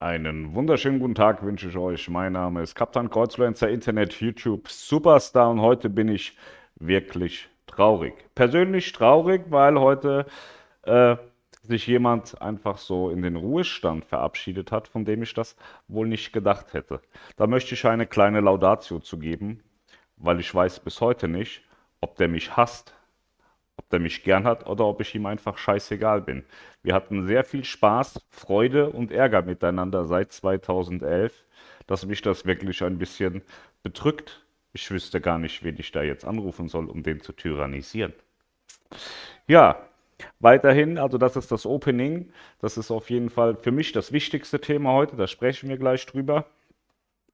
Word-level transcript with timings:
Einen 0.00 0.54
wunderschönen 0.54 1.00
guten 1.00 1.16
Tag 1.16 1.42
wünsche 1.42 1.70
ich 1.70 1.76
euch. 1.76 2.08
Mein 2.08 2.34
Name 2.34 2.62
ist 2.62 2.76
Kaptan 2.76 3.10
Kreuzfluencer 3.10 3.68
Internet 3.68 4.12
YouTube 4.20 4.68
Superstar 4.68 5.50
und 5.50 5.60
heute 5.60 5.90
bin 5.90 6.06
ich 6.06 6.36
wirklich 6.76 7.48
traurig. 7.66 8.14
Persönlich 8.36 8.92
traurig, 8.92 9.46
weil 9.48 9.76
heute 9.80 10.26
äh, 10.82 11.16
sich 11.62 11.88
jemand 11.88 12.40
einfach 12.40 12.78
so 12.78 13.10
in 13.10 13.22
den 13.22 13.34
Ruhestand 13.34 14.04
verabschiedet 14.04 14.70
hat, 14.70 14.86
von 14.86 15.04
dem 15.04 15.20
ich 15.24 15.34
das 15.34 15.56
wohl 15.88 16.06
nicht 16.06 16.32
gedacht 16.32 16.74
hätte. 16.74 17.00
Da 17.36 17.48
möchte 17.48 17.74
ich 17.74 17.84
eine 17.84 18.06
kleine 18.06 18.40
Laudatio 18.40 19.00
zu 19.00 19.18
geben, 19.18 19.64
weil 20.16 20.38
ich 20.38 20.54
weiß 20.54 20.78
bis 20.78 21.00
heute 21.00 21.26
nicht, 21.26 21.64
ob 22.00 22.14
der 22.14 22.28
mich 22.28 22.56
hasst 22.56 22.94
ob 23.78 23.88
der 23.90 24.00
mich 24.00 24.24
gern 24.24 24.44
hat 24.44 24.66
oder 24.66 24.84
ob 24.86 25.00
ich 25.00 25.14
ihm 25.14 25.26
einfach 25.26 25.56
scheißegal 25.56 26.20
bin. 26.20 26.44
Wir 26.82 26.94
hatten 26.94 27.26
sehr 27.26 27.44
viel 27.44 27.64
Spaß, 27.64 28.20
Freude 28.28 28.90
und 28.90 29.12
Ärger 29.12 29.42
miteinander 29.42 30.04
seit 30.04 30.32
2011, 30.32 31.44
dass 31.86 32.04
mich 32.04 32.20
das 32.22 32.44
wirklich 32.44 32.82
ein 32.82 32.98
bisschen 32.98 33.42
bedrückt. 33.82 34.44
Ich 34.72 34.90
wüsste 34.90 35.20
gar 35.20 35.38
nicht, 35.38 35.64
wen 35.64 35.76
ich 35.78 35.92
da 35.92 36.02
jetzt 36.02 36.24
anrufen 36.24 36.68
soll, 36.68 36.86
um 36.90 37.02
den 37.02 37.20
zu 37.20 37.32
tyrannisieren. 37.32 38.12
Ja, 39.46 39.76
weiterhin, 40.40 40.98
also 40.98 41.18
das 41.18 41.36
ist 41.36 41.50
das 41.50 41.64
Opening. 41.64 42.30
Das 42.60 42.76
ist 42.76 42.90
auf 42.90 43.10
jeden 43.10 43.30
Fall 43.30 43.56
für 43.56 43.70
mich 43.72 43.92
das 43.92 44.12
wichtigste 44.12 44.60
Thema 44.60 44.92
heute. 44.92 45.16
Da 45.16 45.26
sprechen 45.26 45.68
wir 45.68 45.78
gleich 45.78 46.04
drüber. 46.06 46.46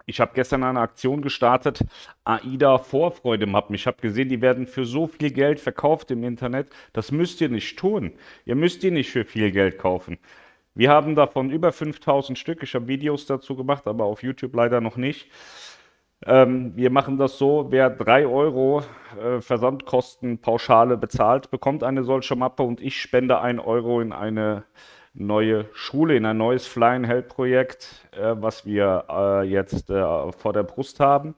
Ich 0.06 0.20
habe 0.20 0.32
gestern 0.34 0.62
eine 0.64 0.80
Aktion 0.80 1.22
gestartet, 1.22 1.80
AIDA 2.24 2.78
Vorfreude-Mappen. 2.78 3.74
Ich 3.74 3.86
habe 3.86 4.00
gesehen, 4.02 4.28
die 4.28 4.42
werden 4.42 4.66
für 4.66 4.84
so 4.84 5.06
viel 5.06 5.30
Geld 5.30 5.60
verkauft 5.60 6.10
im 6.10 6.24
Internet. 6.24 6.68
Das 6.92 7.10
müsst 7.10 7.40
ihr 7.40 7.48
nicht 7.48 7.78
tun. 7.78 8.12
Ihr 8.44 8.54
müsst 8.54 8.82
die 8.82 8.90
nicht 8.90 9.10
für 9.10 9.24
viel 9.24 9.50
Geld 9.50 9.78
kaufen. 9.78 10.18
Wir 10.74 10.90
haben 10.90 11.14
davon 11.14 11.50
über 11.50 11.72
5000 11.72 12.38
Stück. 12.38 12.62
Ich 12.62 12.74
habe 12.74 12.88
Videos 12.88 13.26
dazu 13.26 13.56
gemacht, 13.56 13.86
aber 13.86 14.04
auf 14.04 14.22
YouTube 14.22 14.54
leider 14.54 14.80
noch 14.80 14.96
nicht. 14.96 15.30
Ähm, 16.26 16.72
wir 16.76 16.90
machen 16.90 17.18
das 17.18 17.38
so, 17.38 17.66
wer 17.70 17.90
3 17.90 18.26
Euro 18.26 18.82
äh, 19.22 19.40
Versandkostenpauschale 19.40 20.96
bezahlt, 20.96 21.50
bekommt 21.50 21.82
eine 21.82 22.02
solche 22.04 22.34
Mappe 22.34 22.62
und 22.62 22.80
ich 22.80 23.00
spende 23.00 23.40
1 23.40 23.60
Euro 23.60 24.00
in 24.00 24.12
eine 24.12 24.64
neue 25.14 25.66
Schule, 25.72 26.16
in 26.16 26.26
ein 26.26 26.36
neues 26.36 26.66
Flying 26.66 27.04
Hell 27.04 27.22
Projekt, 27.22 28.06
äh, 28.12 28.34
was 28.36 28.66
wir 28.66 29.04
äh, 29.08 29.42
jetzt 29.44 29.88
äh, 29.90 30.32
vor 30.32 30.52
der 30.52 30.64
Brust 30.64 31.00
haben. 31.00 31.34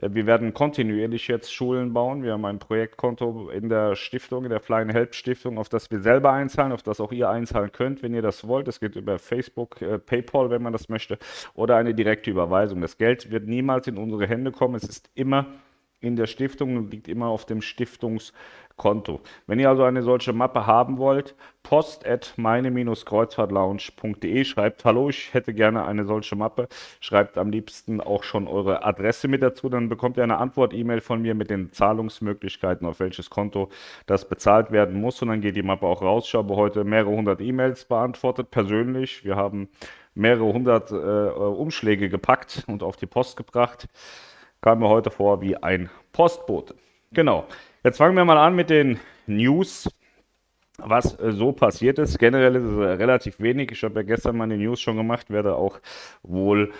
Äh, 0.00 0.10
wir 0.12 0.26
werden 0.26 0.54
kontinuierlich 0.54 1.28
jetzt 1.28 1.52
Schulen 1.52 1.92
bauen. 1.92 2.22
Wir 2.22 2.32
haben 2.32 2.44
ein 2.44 2.58
Projektkonto 2.58 3.50
in 3.50 3.68
der 3.68 3.94
Stiftung, 3.94 4.44
in 4.44 4.50
der 4.50 4.60
Flying 4.60 4.90
Help 4.90 5.14
Stiftung, 5.14 5.58
auf 5.58 5.68
das 5.68 5.90
wir 5.90 6.00
selber 6.00 6.32
einzahlen, 6.32 6.72
auf 6.72 6.82
das 6.82 7.00
auch 7.00 7.12
ihr 7.12 7.28
einzahlen 7.28 7.72
könnt, 7.72 8.02
wenn 8.02 8.14
ihr 8.14 8.22
das 8.22 8.46
wollt. 8.46 8.68
Es 8.68 8.80
geht 8.80 8.96
über 8.96 9.18
Facebook, 9.18 9.80
äh, 9.82 9.98
PayPal, 9.98 10.50
wenn 10.50 10.62
man 10.62 10.72
das 10.72 10.88
möchte, 10.88 11.18
oder 11.54 11.76
eine 11.76 11.94
direkte 11.94 12.30
Überweisung. 12.30 12.80
Das 12.80 12.98
Geld 12.98 13.30
wird 13.30 13.46
niemals 13.46 13.86
in 13.86 13.98
unsere 13.98 14.26
Hände 14.26 14.50
kommen. 14.50 14.74
Es 14.74 14.84
ist 14.84 15.10
immer 15.14 15.46
in 16.00 16.16
der 16.16 16.26
Stiftung 16.26 16.76
und 16.76 16.90
liegt 16.90 17.08
immer 17.08 17.26
auf 17.26 17.44
dem 17.44 17.60
Stiftungskonto. 17.60 19.20
Wenn 19.46 19.58
ihr 19.58 19.68
also 19.68 19.82
eine 19.82 20.02
solche 20.02 20.32
Mappe 20.32 20.66
haben 20.66 20.96
wollt, 20.98 21.34
post 21.62 22.06
at 22.06 22.32
meine-kreuzfahrtlounge.de, 22.36 24.44
schreibt 24.44 24.84
Hallo, 24.84 25.10
ich 25.10 25.34
hätte 25.34 25.52
gerne 25.52 25.84
eine 25.84 26.06
solche 26.06 26.36
Mappe, 26.36 26.68
schreibt 27.00 27.36
am 27.36 27.50
liebsten 27.50 28.00
auch 28.00 28.22
schon 28.22 28.48
eure 28.48 28.84
Adresse 28.84 29.28
mit 29.28 29.42
dazu, 29.42 29.68
dann 29.68 29.90
bekommt 29.90 30.16
ihr 30.16 30.22
eine 30.22 30.38
Antwort-E-Mail 30.38 31.02
von 31.02 31.20
mir 31.20 31.34
mit 31.34 31.50
den 31.50 31.70
Zahlungsmöglichkeiten, 31.72 32.86
auf 32.86 33.00
welches 33.00 33.28
Konto 33.28 33.68
das 34.06 34.26
bezahlt 34.26 34.72
werden 34.72 34.98
muss 35.00 35.20
und 35.20 35.28
dann 35.28 35.42
geht 35.42 35.56
die 35.56 35.62
Mappe 35.62 35.86
auch 35.86 36.00
raus. 36.00 36.24
Ich 36.26 36.34
habe 36.34 36.56
heute 36.56 36.84
mehrere 36.84 37.10
hundert 37.10 37.42
E-Mails 37.42 37.84
beantwortet, 37.84 38.50
persönlich. 38.50 39.24
Wir 39.24 39.36
haben 39.36 39.68
mehrere 40.14 40.52
hundert 40.52 40.90
äh, 40.90 40.94
Umschläge 40.94 42.08
gepackt 42.08 42.64
und 42.66 42.82
auf 42.82 42.96
die 42.96 43.06
Post 43.06 43.36
gebracht 43.36 43.88
kam 44.60 44.80
mir 44.80 44.88
heute 44.88 45.10
vor 45.10 45.40
wie 45.40 45.56
ein 45.56 45.90
Postbote. 46.12 46.74
Genau. 47.12 47.46
Jetzt 47.82 47.96
fangen 47.96 48.16
wir 48.16 48.24
mal 48.24 48.38
an 48.38 48.54
mit 48.54 48.70
den 48.70 49.00
News, 49.26 49.88
was 50.76 51.18
äh, 51.18 51.32
so 51.32 51.52
passiert 51.52 51.98
ist. 51.98 52.18
Generell 52.18 52.56
ist 52.56 52.64
es 52.64 52.76
äh, 52.76 52.92
relativ 52.92 53.40
wenig. 53.40 53.72
Ich 53.72 53.82
habe 53.82 54.00
ja 54.00 54.02
gestern 54.02 54.36
meine 54.36 54.56
News 54.56 54.80
schon 54.80 54.96
gemacht, 54.96 55.30
werde 55.30 55.56
auch 55.56 55.80
wohl 56.22 56.72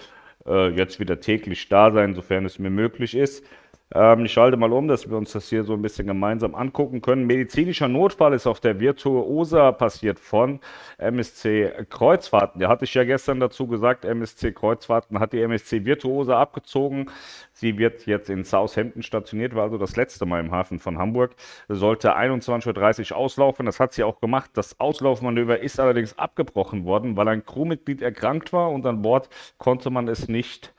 äh, 0.46 0.68
jetzt 0.68 1.00
wieder 1.00 1.20
täglich 1.20 1.68
da 1.68 1.90
sein, 1.90 2.14
sofern 2.14 2.44
es 2.44 2.58
mir 2.58 2.70
möglich 2.70 3.16
ist. 3.16 3.44
Ähm, 3.92 4.24
ich 4.24 4.32
schalte 4.32 4.56
mal 4.56 4.72
um, 4.72 4.86
dass 4.86 5.10
wir 5.10 5.16
uns 5.16 5.32
das 5.32 5.48
hier 5.48 5.64
so 5.64 5.72
ein 5.72 5.82
bisschen 5.82 6.06
gemeinsam 6.06 6.54
angucken 6.54 7.00
können. 7.00 7.26
Medizinischer 7.26 7.88
Notfall 7.88 8.34
ist 8.34 8.46
auf 8.46 8.60
der 8.60 8.78
Virtuosa 8.78 9.72
passiert 9.72 10.20
von 10.20 10.60
MSC 10.98 11.86
Kreuzfahrten. 11.88 12.60
Der 12.60 12.68
hatte 12.68 12.84
ich 12.84 12.94
ja 12.94 13.02
gestern 13.04 13.40
dazu 13.40 13.66
gesagt, 13.66 14.04
MSC 14.04 14.52
Kreuzfahrten 14.52 15.18
hat 15.18 15.32
die 15.32 15.42
MSC 15.42 15.84
Virtuosa 15.84 16.40
abgezogen. 16.40 17.10
Sie 17.52 17.78
wird 17.78 18.06
jetzt 18.06 18.30
in 18.30 18.44
Southampton 18.44 19.02
stationiert, 19.02 19.54
war 19.56 19.64
also 19.64 19.78
das 19.78 19.96
letzte 19.96 20.24
Mal 20.24 20.40
im 20.40 20.52
Hafen 20.52 20.78
von 20.78 20.98
Hamburg. 20.98 21.34
Sollte 21.68 22.16
21.30 22.16 23.10
Uhr 23.10 23.16
auslaufen. 23.16 23.66
Das 23.66 23.80
hat 23.80 23.92
sie 23.92 24.04
auch 24.04 24.20
gemacht. 24.20 24.50
Das 24.54 24.78
Auslaufmanöver 24.78 25.58
ist 25.60 25.80
allerdings 25.80 26.16
abgebrochen 26.16 26.84
worden, 26.84 27.16
weil 27.16 27.26
ein 27.26 27.44
Crewmitglied 27.44 28.02
erkrankt 28.02 28.52
war 28.52 28.70
und 28.70 28.86
an 28.86 29.02
Bord 29.02 29.28
konnte 29.58 29.90
man 29.90 30.06
es 30.06 30.28
nicht 30.28 30.72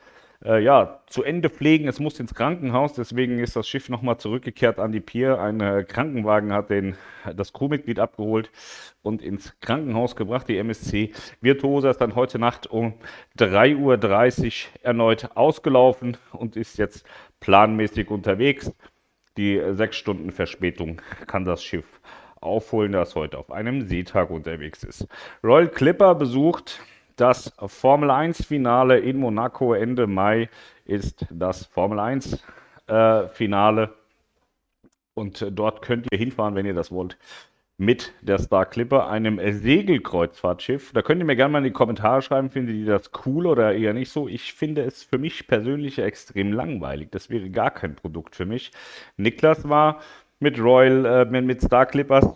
äh, 0.44 0.62
ja, 0.62 1.00
zu 1.06 1.22
Ende 1.22 1.48
pflegen. 1.50 1.88
Es 1.88 2.00
muss 2.00 2.18
ins 2.18 2.34
Krankenhaus, 2.34 2.94
deswegen 2.94 3.38
ist 3.38 3.56
das 3.56 3.68
Schiff 3.68 3.88
nochmal 3.88 4.18
zurückgekehrt 4.18 4.78
an 4.78 4.92
die 4.92 5.00
Pier. 5.00 5.40
Ein 5.40 5.60
äh, 5.60 5.84
Krankenwagen 5.84 6.52
hat 6.52 6.70
den, 6.70 6.96
das 7.34 7.52
Crewmitglied 7.52 7.98
abgeholt 7.98 8.50
und 9.02 9.22
ins 9.22 9.58
Krankenhaus 9.60 10.16
gebracht. 10.16 10.48
Die 10.48 10.58
MSC 10.58 11.12
Virtuosa 11.40 11.90
ist 11.90 12.00
dann 12.00 12.14
heute 12.14 12.38
Nacht 12.38 12.66
um 12.66 12.94
3.30 13.38 13.78
Uhr 13.78 14.80
erneut 14.82 15.30
ausgelaufen 15.34 16.16
und 16.32 16.56
ist 16.56 16.78
jetzt 16.78 17.04
planmäßig 17.40 18.10
unterwegs. 18.10 18.72
Die 19.36 19.56
äh, 19.56 19.74
sechs 19.74 19.96
Stunden 19.96 20.30
Verspätung 20.30 21.00
kann 21.26 21.44
das 21.44 21.62
Schiff 21.62 22.00
aufholen, 22.40 22.92
das 22.92 23.14
heute 23.14 23.38
auf 23.38 23.52
einem 23.52 23.86
Seetag 23.86 24.30
unterwegs 24.30 24.82
ist. 24.82 25.06
Royal 25.44 25.68
Clipper 25.68 26.14
besucht 26.14 26.80
das 27.16 27.52
Formel 27.66 28.10
1 28.10 28.44
Finale 28.46 28.98
in 28.98 29.18
Monaco 29.18 29.74
Ende 29.74 30.06
Mai 30.06 30.48
ist 30.84 31.26
das 31.30 31.66
Formel 31.66 31.98
1 31.98 32.42
äh. 32.88 33.86
Und 35.14 35.42
äh, 35.42 35.52
dort 35.52 35.82
könnt 35.82 36.06
ihr 36.10 36.18
hinfahren, 36.18 36.54
wenn 36.54 36.66
ihr 36.66 36.74
das 36.74 36.90
wollt, 36.90 37.18
mit 37.78 38.12
der 38.22 38.38
Star 38.38 38.66
Clipper, 38.66 39.08
einem 39.08 39.40
Segelkreuzfahrtschiff. 39.42 40.92
Da 40.92 41.02
könnt 41.02 41.20
ihr 41.20 41.24
mir 41.24 41.36
gerne 41.36 41.52
mal 41.52 41.58
in 41.58 41.64
die 41.64 41.72
Kommentare 41.72 42.22
schreiben, 42.22 42.50
findet 42.50 42.76
ihr 42.76 42.86
das 42.86 43.10
cool 43.26 43.46
oder 43.46 43.74
eher 43.74 43.92
nicht 43.92 44.10
so. 44.10 44.28
Ich 44.28 44.52
finde 44.54 44.82
es 44.82 45.02
für 45.02 45.18
mich 45.18 45.46
persönlich 45.48 45.98
extrem 45.98 46.52
langweilig. 46.52 47.10
Das 47.10 47.28
wäre 47.28 47.50
gar 47.50 47.70
kein 47.70 47.96
Produkt 47.96 48.36
für 48.36 48.46
mich. 48.46 48.70
Niklas 49.16 49.68
war 49.68 50.00
mit 50.38 50.58
Royal, 50.58 51.26
äh, 51.34 51.40
mit 51.40 51.60
Star 51.60 51.86
Clippers 51.86 52.26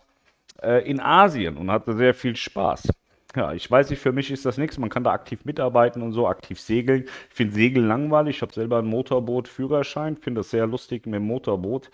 äh, 0.62 0.88
in 0.88 1.00
Asien 1.00 1.56
und 1.56 1.70
hatte 1.70 1.96
sehr 1.96 2.14
viel 2.14 2.36
Spaß. 2.36 2.88
Ja, 3.36 3.52
ich 3.52 3.70
weiß 3.70 3.90
nicht, 3.90 4.00
für 4.00 4.12
mich 4.12 4.30
ist 4.30 4.46
das 4.46 4.56
nichts. 4.56 4.78
Man 4.78 4.88
kann 4.88 5.04
da 5.04 5.12
aktiv 5.12 5.44
mitarbeiten 5.44 6.00
und 6.00 6.12
so, 6.12 6.26
aktiv 6.26 6.58
segeln. 6.58 7.04
Ich 7.28 7.34
finde 7.34 7.54
Segeln 7.54 7.86
langweilig. 7.86 8.36
Ich 8.36 8.42
habe 8.42 8.54
selber 8.54 8.78
einen 8.78 8.88
Motorboot-Führerschein. 8.88 10.16
Finde 10.16 10.40
das 10.40 10.50
sehr 10.50 10.66
lustig, 10.66 11.04
mit 11.04 11.16
dem 11.16 11.26
Motorboot 11.26 11.90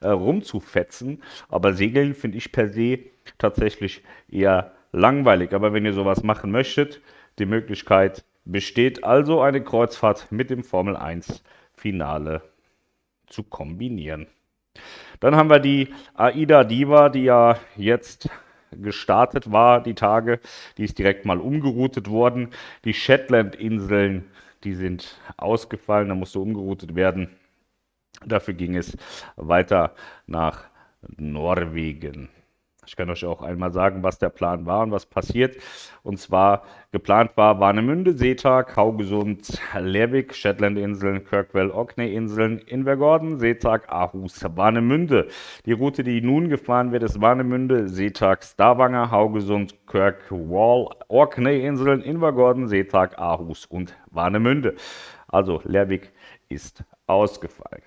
äh, 0.00 0.08
rumzufetzen. 0.08 1.22
Aber 1.48 1.72
Segeln 1.72 2.12
finde 2.14 2.36
ich 2.36 2.52
per 2.52 2.68
se 2.68 2.98
tatsächlich 3.38 4.02
eher 4.30 4.72
langweilig. 4.92 5.54
Aber 5.54 5.72
wenn 5.72 5.86
ihr 5.86 5.94
sowas 5.94 6.22
machen 6.22 6.50
möchtet, 6.50 7.00
die 7.38 7.46
Möglichkeit 7.46 8.22
besteht 8.44 9.02
also, 9.02 9.40
eine 9.40 9.64
Kreuzfahrt 9.64 10.30
mit 10.30 10.50
dem 10.50 10.62
Formel 10.62 10.94
1 10.94 11.42
Finale 11.72 12.42
zu 13.28 13.44
kombinieren. 13.44 14.26
Dann 15.20 15.36
haben 15.36 15.48
wir 15.48 15.58
die 15.58 15.88
AIDA 16.14 16.64
Diva, 16.64 17.08
die 17.08 17.24
ja 17.24 17.58
jetzt 17.76 18.28
gestartet 18.80 19.52
war, 19.52 19.82
die 19.82 19.94
Tage. 19.94 20.40
Die 20.78 20.84
ist 20.84 20.98
direkt 20.98 21.24
mal 21.24 21.38
umgeroutet 21.38 22.08
worden. 22.08 22.50
Die 22.84 22.94
Shetland-Inseln, 22.94 24.24
die 24.64 24.74
sind 24.74 25.20
ausgefallen, 25.36 26.08
da 26.08 26.14
musste 26.14 26.40
umgeroutet 26.40 26.94
werden. 26.94 27.30
Dafür 28.24 28.54
ging 28.54 28.76
es 28.76 28.96
weiter 29.36 29.94
nach 30.26 30.64
Norwegen. 31.16 32.28
Ich 32.84 32.96
kann 32.96 33.08
euch 33.10 33.24
auch 33.24 33.42
einmal 33.42 33.72
sagen, 33.72 34.02
was 34.02 34.18
der 34.18 34.28
Plan 34.28 34.66
war 34.66 34.82
und 34.82 34.90
was 34.90 35.06
passiert. 35.06 35.56
Und 36.02 36.18
zwar 36.18 36.64
geplant 36.90 37.30
war 37.36 37.60
Warnemünde, 37.60 38.12
Seetag, 38.12 38.76
Haugesund, 38.76 39.60
Lerwick, 39.78 40.34
Shetlandinseln, 40.34 41.24
Kirkwell, 41.24 41.70
Orkney-Inseln, 41.70 42.58
Invergordon, 42.58 43.38
Seetag, 43.38 43.88
Aarhus, 43.88 44.44
Warnemünde. 44.56 45.28
Die 45.64 45.72
Route, 45.72 46.02
die 46.02 46.20
nun 46.20 46.48
gefahren 46.48 46.90
wird, 46.90 47.04
ist 47.04 47.20
Warnemünde, 47.20 47.88
Seetag, 47.88 48.42
Stavanger, 48.42 49.12
Haugesund, 49.12 49.86
Kirkwall, 49.86 50.88
Orkney-Inseln, 51.06 52.02
Invergordon, 52.02 52.66
Seetag, 52.66 53.16
Aarhus 53.16 53.64
und 53.64 53.94
Warnemünde. 54.10 54.74
Also 55.28 55.60
Lerwick 55.62 56.12
ist 56.48 56.82
ausgefallen. 57.06 57.82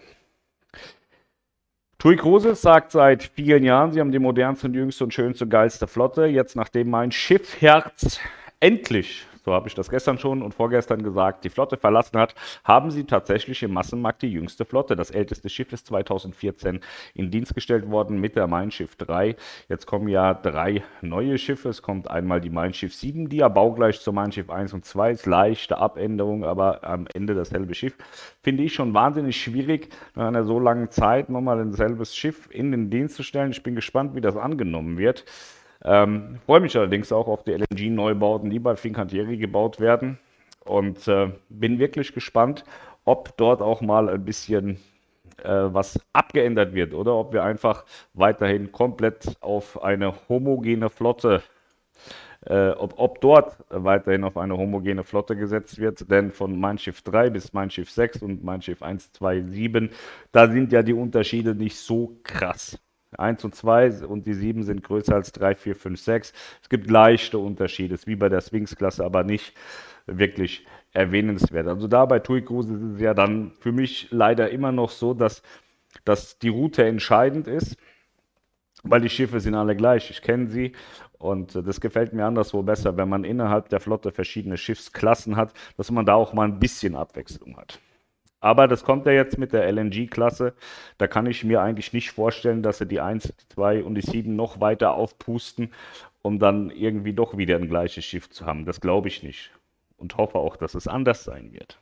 Tui 2.06 2.18
Cruises 2.18 2.62
sagt 2.62 2.92
seit 2.92 3.24
vielen 3.24 3.64
Jahren, 3.64 3.92
sie 3.92 4.00
haben 4.00 4.12
die 4.12 4.20
modernste, 4.20 4.68
jüngste 4.68 5.06
und 5.06 5.12
schönste, 5.12 5.48
geilste 5.48 5.88
Flotte. 5.88 6.26
Jetzt, 6.28 6.56
nachdem 6.56 6.92
mein 6.92 7.12
Schiffherz 7.12 8.20
endlich 8.60 9.26
so 9.46 9.54
habe 9.54 9.68
ich 9.68 9.76
das 9.76 9.90
gestern 9.90 10.18
schon 10.18 10.42
und 10.42 10.56
vorgestern 10.56 11.04
gesagt, 11.04 11.44
die 11.46 11.50
Flotte 11.50 11.78
verlassen 11.78 12.18
hat, 12.20 12.34
haben 12.64 12.90
sie 12.90 13.04
tatsächlich 13.04 13.62
im 13.62 13.74
Massenmarkt 13.74 14.24
die 14.24 14.32
jüngste 14.32 14.66
Flotte. 14.66 14.96
Das 14.96 15.12
älteste 15.12 15.50
Schiff 15.50 15.72
ist 15.72 15.86
2014 15.88 16.80
in 17.14 17.30
Dienst 17.30 17.54
gestellt 17.54 17.90
worden 17.90 18.20
mit 18.20 18.36
der 18.36 18.48
Mein 18.48 18.72
Schiff 18.72 18.96
3. 18.96 19.36
Jetzt 19.70 19.86
kommen 19.86 20.08
ja 20.08 20.34
drei 20.34 20.84
neue 21.02 21.38
Schiffe. 21.38 21.70
Es 21.70 21.84
kommt 21.84 22.10
einmal 22.10 22.42
die 22.42 22.50
Mein 22.50 22.74
Schiff 22.74 22.96
7, 22.96 23.30
die 23.30 23.38
ja 23.38 23.48
baugleich 23.48 24.02
zur 24.02 24.14
Mein 24.14 24.32
Schiff 24.32 24.50
1 24.50 24.74
und 24.74 24.84
2 24.84 25.12
ist. 25.12 25.26
Leichte 25.28 25.78
Abänderung, 25.78 26.44
aber 26.44 26.84
am 26.84 27.06
Ende 27.14 27.36
dasselbe 27.36 27.76
Schiff. 27.76 27.96
Finde 28.42 28.64
ich 28.64 28.74
schon 28.74 28.96
wahnsinnig 28.96 29.40
schwierig, 29.40 29.90
nach 30.16 30.28
einer 30.28 30.44
so 30.44 30.60
langen 30.60 30.90
Zeit 30.90 31.30
nochmal 31.30 31.60
ein 31.60 31.74
selbes 31.74 32.16
Schiff 32.16 32.50
in 32.50 32.72
den 32.72 32.90
Dienst 32.90 33.16
zu 33.16 33.22
stellen. 33.22 33.52
Ich 33.52 33.62
bin 33.62 33.76
gespannt, 33.76 34.16
wie 34.16 34.22
das 34.22 34.36
angenommen 34.36 34.98
wird. 34.98 35.24
Ähm, 35.86 36.40
freue 36.46 36.62
mich 36.62 36.76
allerdings 36.76 37.12
auch 37.12 37.28
auf 37.28 37.44
die 37.44 37.52
LNG-Neubauten, 37.52 38.50
die 38.50 38.60
bei 38.60 38.76
Fincantieri 38.76 39.38
gebaut 39.38 39.80
werden. 39.80 40.18
Und 40.66 41.08
äh, 41.08 41.32
bin 41.50 41.78
wirklich 41.78 42.14
gespannt, 42.14 42.66
ob 43.06 43.38
dort 43.38 43.62
auch 43.62 43.82
mal 43.82 44.10
ein 44.10 44.26
bisschen 44.26 44.80
äh, 45.44 45.50
was 45.50 46.00
abgeändert 46.12 46.74
wird 46.74 46.96
oder 46.96 47.14
ob 47.14 47.34
wir 47.34 47.44
einfach 47.44 47.86
weiterhin 48.16 48.72
komplett 48.72 49.38
auf 49.42 49.84
eine 49.84 50.14
homogene 50.28 50.90
Flotte 50.90 51.44
äh, 52.46 52.70
ob, 52.72 52.94
ob, 52.98 53.22
dort 53.22 53.58
weiterhin 53.70 54.24
auf 54.24 54.38
eine 54.38 54.56
homogene 54.56 55.04
Flotte 55.04 55.36
gesetzt 55.36 55.80
wird, 55.80 56.10
denn 56.12 56.32
von 56.32 56.60
Mein 56.60 56.78
Schiff 56.78 57.02
3 57.02 57.32
bis 57.32 57.54
Mein 57.54 57.72
Schiff 57.72 57.90
6 57.90 58.22
und 58.22 58.44
Mein 58.44 58.62
Schiff 58.62 58.84
1, 58.84 59.14
2, 59.14 59.42
7, 59.42 59.90
da 60.32 60.52
sind 60.52 60.72
ja 60.72 60.84
die 60.84 60.94
Unterschiede 60.94 61.56
nicht 61.56 61.78
so 61.78 62.20
krass. 62.24 62.78
1 63.20 63.44
und 63.44 63.56
2 63.56 64.06
und 64.06 64.26
die 64.26 64.34
7 64.34 64.64
sind 64.64 64.84
größer 64.84 65.16
als 65.16 65.32
3, 65.32 65.56
4, 65.56 65.76
5, 65.76 66.00
6. 66.00 66.34
Es 66.62 66.70
gibt 66.70 66.90
leichte 66.90 67.38
Unterschiede, 67.38 67.98
wie 68.06 68.16
bei 68.16 68.30
der 68.30 68.42
Sphinx-Klasse, 68.42 69.04
aber 69.04 69.24
nicht 69.24 69.54
wirklich 70.06 70.66
erwähnenswert. 70.94 71.68
Also 71.68 71.88
da 71.88 72.06
bei 72.06 72.20
TUI 72.20 72.44
Cruises 72.44 72.82
ist 72.82 72.96
es 72.96 73.02
ja 73.02 73.14
dann 73.14 73.52
für 73.60 73.72
mich 73.72 74.08
leider 74.12 74.50
immer 74.50 74.72
noch 74.72 74.90
so, 74.90 75.14
dass, 75.14 75.42
dass 76.04 76.40
die 76.40 76.50
Route 76.50 76.86
entscheidend 76.86 77.48
ist, 77.48 77.78
weil 78.84 79.02
die 79.02 79.10
Schiffe 79.10 79.40
sind 79.40 79.56
alle 79.56 79.76
gleich. 79.76 80.10
Ich 80.12 80.22
kenne 80.22 80.48
sie 80.48 80.74
und 81.18 81.56
das 81.56 81.82
gefällt 81.82 82.14
mir 82.14 82.26
anderswo 82.26 82.62
besser, 82.62 82.98
wenn 82.98 83.10
man 83.10 83.24
innerhalb 83.24 83.70
der 83.70 83.80
Flotte 83.80 84.12
verschiedene 84.12 84.58
Schiffsklassen 84.58 85.36
hat, 85.36 85.54
dass 85.78 85.92
man 85.92 86.06
da 86.06 86.14
auch 86.14 86.34
mal 86.34 86.48
ein 86.48 86.60
bisschen 86.60 86.96
Abwechslung 86.96 87.58
hat. 87.58 87.80
Aber 88.46 88.68
das 88.68 88.84
kommt 88.84 89.08
ja 89.08 89.12
jetzt 89.12 89.40
mit 89.40 89.54
der 89.54 89.68
LNG-Klasse. 89.72 90.54
Da 91.00 91.08
kann 91.08 91.26
ich 91.26 91.44
mir 91.44 91.64
eigentlich 91.64 91.94
nicht 91.94 92.12
vorstellen, 92.12 92.62
dass 92.62 92.78
sie 92.78 92.86
die 92.86 93.02
1, 93.02 93.24
die 93.24 93.48
2 93.56 93.84
und 93.84 93.96
die 93.96 94.02
7 94.02 94.36
noch 94.36 94.62
weiter 94.62 94.94
aufpusten, 94.94 95.74
um 96.22 96.38
dann 96.38 96.70
irgendwie 96.70 97.14
doch 97.14 97.40
wieder 97.40 97.56
ein 97.56 97.68
gleiches 97.68 98.06
Schiff 98.06 98.30
zu 98.30 98.46
haben. 98.46 98.66
Das 98.66 98.82
glaube 98.82 99.08
ich 99.08 99.24
nicht. 99.24 99.50
Und 99.98 100.18
hoffe 100.18 100.38
auch, 100.38 100.58
dass 100.58 100.76
es 100.76 100.88
anders 100.88 101.24
sein 101.24 101.54
wird. 101.54 101.80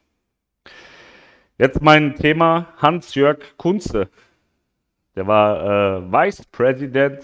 Jetzt 1.57 1.81
mein 1.81 2.15
Thema 2.15 2.68
Hans-Jörg 2.77 3.57
Kunze. 3.57 4.07
Der 5.18 5.27
war 5.27 5.98
äh, 5.98 6.12
Vice 6.13 6.45
President, 6.45 7.24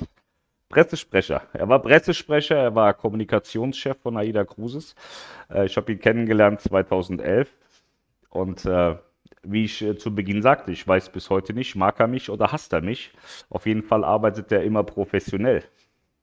Pressesprecher. 0.68 1.44
Er 1.54 1.70
war 1.70 1.82
Pressesprecher, 1.82 2.58
er 2.58 2.76
war 2.76 2.94
Kommunikationschef 2.94 4.02
von 4.02 4.18
AIDA 4.18 4.44
Cruises. 4.44 4.96
Äh, 5.50 5.68
ich 5.68 5.78
habe 5.78 5.94
ihn 5.94 6.00
kennengelernt 6.00 6.60
2011 6.60 7.50
und 8.32 8.66
äh, 8.66 8.98
wie 9.44 9.66
ich 9.66 9.82
äh, 9.82 9.98
zu 9.98 10.14
Beginn 10.14 10.42
sagte, 10.42 10.72
ich 10.72 10.88
weiß 10.88 11.12
bis 11.12 11.30
heute 11.30 11.54
nicht, 11.54 11.76
mag 11.76 12.00
er 12.00 12.08
mich 12.08 12.30
oder 12.30 12.52
hasst 12.52 12.74
er 12.74 12.82
mich. 12.82 13.12
Auf 13.50 13.66
jeden 13.66 13.84
Fall 13.84 14.04
arbeitet 14.04 14.52
er 14.52 14.64
immer 14.64 14.84
professionell. 14.84 15.64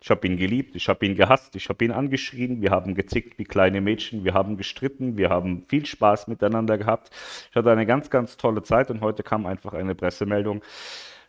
Ich 0.01 0.11
habe 0.11 0.27
ihn 0.27 0.37
geliebt, 0.37 0.77
ich 0.77 0.89
habe 0.89 1.07
ihn 1.07 1.15
gehasst, 1.15 1.57
ich 1.57 1.69
habe 1.69 1.85
ihn 1.85 1.91
angeschrien, 1.91 2.61
wir 2.61 2.71
haben 2.71 2.95
gezickt 2.95 3.39
wie 3.39 3.45
kleine 3.45 3.81
Mädchen, 3.81 4.25
wir 4.25 4.35
haben 4.35 4.57
gestritten, 4.57 5.17
wir 5.17 5.31
haben 5.31 5.65
viel 5.69 5.87
Spaß 5.87 6.29
miteinander 6.29 6.77
gehabt. 6.77 7.11
Ich 7.51 7.57
hatte 7.57 7.73
eine 7.73 7.87
ganz, 7.87 8.11
ganz 8.11 8.37
tolle 8.37 8.63
Zeit 8.63 8.91
und 8.91 9.01
heute 9.01 9.23
kam 9.23 9.47
einfach 9.47 9.73
eine 9.73 9.95
Pressemeldung, 9.95 10.63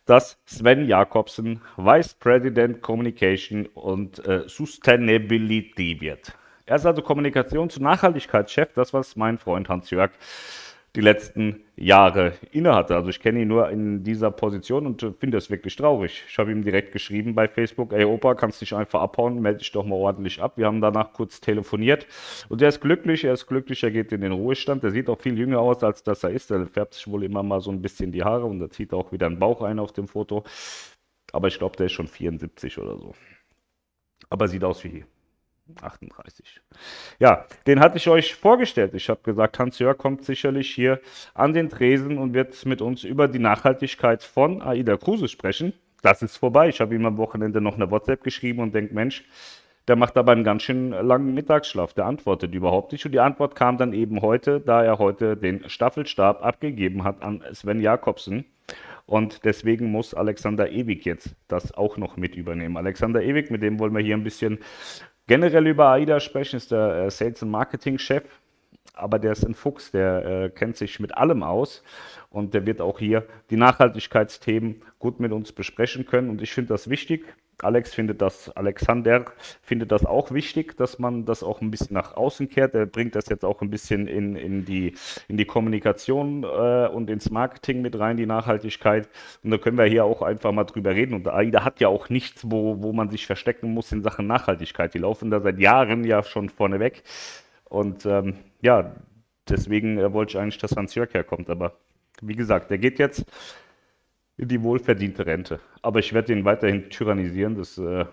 dass 0.04 0.38
Sven 0.44 0.86
Jakobsen 0.86 1.62
Vice 1.76 2.14
President 2.14 2.82
Communication 2.82 3.66
und 3.66 4.24
äh, 4.26 4.44
Sustainability 4.46 6.00
wird. 6.00 6.34
Er 6.66 6.76
ist 6.76 6.84
also 6.84 7.00
Kommunikations- 7.00 7.78
und 7.78 7.82
Nachhaltigkeitschef, 7.82 8.74
das 8.74 8.92
was 8.92 9.16
mein 9.16 9.38
Freund 9.38 9.70
Hans-Jörg 9.70 10.10
die 10.98 11.02
letzten 11.02 11.64
Jahre 11.76 12.32
innehatte. 12.50 12.96
Also 12.96 13.08
ich 13.10 13.20
kenne 13.20 13.42
ihn 13.42 13.46
nur 13.46 13.70
in 13.70 14.02
dieser 14.02 14.32
Position 14.32 14.84
und 14.84 15.06
finde 15.20 15.38
es 15.38 15.48
wirklich 15.48 15.76
traurig. 15.76 16.24
Ich 16.28 16.36
habe 16.38 16.50
ihm 16.50 16.64
direkt 16.64 16.90
geschrieben 16.90 17.36
bei 17.36 17.46
Facebook, 17.46 17.92
ey 17.92 18.04
Opa, 18.04 18.34
kannst 18.34 18.60
dich 18.60 18.74
einfach 18.74 19.00
abhauen, 19.00 19.40
melde 19.40 19.60
dich 19.60 19.70
doch 19.70 19.84
mal 19.84 19.94
ordentlich 19.94 20.42
ab. 20.42 20.54
Wir 20.56 20.66
haben 20.66 20.80
danach 20.80 21.12
kurz 21.12 21.40
telefoniert 21.40 22.08
und 22.48 22.62
er 22.62 22.70
ist 22.70 22.80
glücklich, 22.80 23.22
er 23.22 23.34
ist 23.34 23.46
glücklich, 23.46 23.84
er 23.84 23.92
geht 23.92 24.10
in 24.10 24.22
den 24.22 24.32
Ruhestand. 24.32 24.82
Er 24.82 24.90
sieht 24.90 25.08
auch 25.08 25.20
viel 25.20 25.38
jünger 25.38 25.60
aus, 25.60 25.84
als 25.84 26.02
dass 26.02 26.24
er 26.24 26.30
ist. 26.30 26.50
Er 26.50 26.66
färbt 26.66 26.94
sich 26.94 27.06
wohl 27.06 27.22
immer 27.22 27.44
mal 27.44 27.60
so 27.60 27.70
ein 27.70 27.80
bisschen 27.80 28.10
die 28.10 28.24
Haare 28.24 28.46
und 28.46 28.60
er 28.60 28.70
zieht 28.70 28.92
auch 28.92 29.12
wieder 29.12 29.26
einen 29.26 29.38
Bauch 29.38 29.62
ein 29.62 29.78
auf 29.78 29.92
dem 29.92 30.08
Foto. 30.08 30.42
Aber 31.32 31.46
ich 31.46 31.58
glaube, 31.60 31.76
der 31.76 31.86
ist 31.86 31.92
schon 31.92 32.08
74 32.08 32.76
oder 32.76 32.98
so. 32.98 33.14
Aber 34.30 34.48
sieht 34.48 34.64
aus 34.64 34.82
wie. 34.82 35.04
38. 35.82 36.60
Ja, 37.18 37.46
den 37.66 37.80
hatte 37.80 37.98
ich 37.98 38.08
euch 38.08 38.34
vorgestellt. 38.34 38.94
Ich 38.94 39.08
habe 39.08 39.20
gesagt, 39.22 39.58
Hans-Jörg 39.58 39.98
kommt 39.98 40.24
sicherlich 40.24 40.70
hier 40.74 41.00
an 41.34 41.52
den 41.52 41.68
Tresen 41.68 42.18
und 42.18 42.34
wird 42.34 42.64
mit 42.66 42.82
uns 42.82 43.04
über 43.04 43.28
die 43.28 43.38
Nachhaltigkeit 43.38 44.22
von 44.22 44.62
AIDA 44.62 44.96
Cruises 44.96 45.30
sprechen. 45.30 45.72
Das 46.02 46.22
ist 46.22 46.36
vorbei. 46.36 46.68
Ich 46.68 46.80
habe 46.80 46.94
ihm 46.94 47.06
am 47.06 47.16
Wochenende 47.16 47.60
noch 47.60 47.74
eine 47.74 47.90
WhatsApp 47.90 48.22
geschrieben 48.22 48.60
und 48.60 48.74
denke, 48.74 48.94
Mensch, 48.94 49.24
der 49.88 49.96
macht 49.96 50.16
aber 50.16 50.32
einen 50.32 50.44
ganz 50.44 50.62
schön 50.62 50.90
langen 50.90 51.34
Mittagsschlaf. 51.34 51.94
Der 51.94 52.06
antwortet 52.06 52.54
überhaupt 52.54 52.92
nicht. 52.92 53.04
Und 53.06 53.12
die 53.12 53.20
Antwort 53.20 53.54
kam 53.56 53.78
dann 53.78 53.92
eben 53.92 54.20
heute, 54.20 54.60
da 54.60 54.84
er 54.84 54.98
heute 54.98 55.36
den 55.36 55.68
Staffelstab 55.68 56.44
abgegeben 56.44 57.04
hat 57.04 57.22
an 57.22 57.42
Sven 57.52 57.80
Jakobsen. 57.80 58.44
Und 59.06 59.46
deswegen 59.46 59.90
muss 59.90 60.12
Alexander 60.12 60.70
Ewig 60.70 61.06
jetzt 61.06 61.34
das 61.48 61.72
auch 61.72 61.96
noch 61.96 62.18
mit 62.18 62.36
übernehmen. 62.36 62.76
Alexander 62.76 63.22
Ewig, 63.22 63.50
mit 63.50 63.62
dem 63.62 63.78
wollen 63.78 63.94
wir 63.94 64.02
hier 64.02 64.14
ein 64.14 64.24
bisschen 64.24 64.58
generell 65.28 65.68
über 65.68 65.90
AIDA 65.90 66.18
sprechen, 66.18 66.56
ist 66.56 66.72
der 66.72 67.04
äh, 67.04 67.10
Sales- 67.10 67.42
und 67.42 67.50
Marketing-Chef, 67.50 68.24
aber 68.94 69.20
der 69.20 69.32
ist 69.32 69.44
ein 69.44 69.54
Fuchs, 69.54 69.92
der 69.92 70.24
äh, 70.24 70.50
kennt 70.50 70.76
sich 70.76 70.98
mit 70.98 71.16
allem 71.16 71.44
aus 71.44 71.84
und 72.30 72.54
der 72.54 72.66
wird 72.66 72.80
auch 72.80 72.98
hier 72.98 73.24
die 73.50 73.56
Nachhaltigkeitsthemen 73.56 74.82
gut 74.98 75.20
mit 75.20 75.30
uns 75.30 75.52
besprechen 75.52 76.04
können. 76.04 76.30
Und 76.30 76.42
ich 76.42 76.52
finde 76.52 76.70
das 76.74 76.90
wichtig. 76.90 77.24
Alex 77.62 77.92
findet 77.92 78.22
das, 78.22 78.50
Alexander 78.56 79.24
findet 79.62 79.90
das 79.90 80.06
auch 80.06 80.30
wichtig, 80.30 80.76
dass 80.76 80.98
man 80.98 81.24
das 81.24 81.42
auch 81.42 81.60
ein 81.60 81.70
bisschen 81.70 81.94
nach 81.94 82.16
außen 82.16 82.48
kehrt. 82.48 82.74
Er 82.74 82.86
bringt 82.86 83.16
das 83.16 83.28
jetzt 83.28 83.44
auch 83.44 83.62
ein 83.62 83.70
bisschen 83.70 84.06
in, 84.06 84.36
in, 84.36 84.64
die, 84.64 84.94
in 85.26 85.36
die 85.36 85.44
Kommunikation 85.44 86.44
äh, 86.44 86.88
und 86.88 87.10
ins 87.10 87.30
Marketing 87.30 87.82
mit 87.82 87.98
rein, 87.98 88.16
die 88.16 88.26
Nachhaltigkeit. 88.26 89.08
Und 89.42 89.50
da 89.50 89.58
können 89.58 89.76
wir 89.76 89.86
hier 89.86 90.04
auch 90.04 90.22
einfach 90.22 90.52
mal 90.52 90.64
drüber 90.64 90.94
reden. 90.94 91.14
Und 91.14 91.26
AIDA 91.26 91.64
hat 91.64 91.80
ja 91.80 91.88
auch 91.88 92.08
nichts, 92.08 92.42
wo, 92.44 92.80
wo 92.80 92.92
man 92.92 93.10
sich 93.10 93.26
verstecken 93.26 93.74
muss 93.74 93.90
in 93.90 94.02
Sachen 94.02 94.26
Nachhaltigkeit. 94.28 94.94
Die 94.94 94.98
laufen 94.98 95.30
da 95.30 95.40
seit 95.40 95.58
Jahren 95.58 96.04
ja 96.04 96.22
schon 96.22 96.48
vorneweg. 96.48 97.02
Und 97.64 98.06
ähm, 98.06 98.34
ja, 98.60 98.94
deswegen 99.48 99.98
äh, 99.98 100.12
wollte 100.12 100.32
ich 100.32 100.38
eigentlich, 100.38 100.58
dass 100.58 100.76
Hans-Jörg 100.76 101.12
herkommt. 101.12 101.50
Aber 101.50 101.72
wie 102.22 102.36
gesagt, 102.36 102.70
der 102.70 102.78
geht 102.78 102.98
jetzt 102.98 103.24
die 104.46 104.62
wohlverdiente 104.62 105.26
Rente. 105.26 105.60
Aber 105.82 105.98
ich 105.98 106.12
werde 106.12 106.32
ihn 106.32 106.44
weiterhin 106.44 106.90
tyrannisieren, 106.90 107.56
das 107.56 107.76
äh, 107.78 108.04